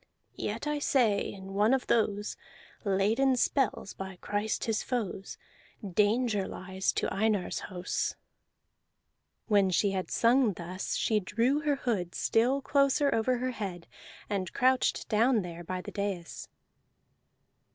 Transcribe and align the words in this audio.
Yet 0.37 0.65
I 0.65 0.79
say 0.79 1.31
in 1.31 1.53
one 1.53 1.75
of 1.75 1.85
those, 1.85 2.35
Laid 2.83 3.19
in 3.19 3.35
spells 3.35 3.93
by 3.93 4.15
Christ 4.19 4.63
his 4.63 4.81
foes, 4.81 5.37
Danger 5.87 6.47
lies 6.47 6.91
to 6.93 7.13
Einar's 7.13 7.59
house." 7.69 8.15
When 9.45 9.69
she 9.69 9.91
had 9.91 10.09
sung 10.09 10.53
thus, 10.53 10.95
she 10.95 11.19
drew 11.19 11.59
her 11.59 11.75
hood 11.75 12.15
still 12.15 12.63
closer 12.63 13.13
over 13.13 13.37
her 13.37 13.51
head 13.51 13.85
and 14.27 14.51
crouched 14.53 15.07
down 15.07 15.43
there 15.43 15.63
by 15.63 15.81
the 15.81 15.91
dais. 15.91 16.49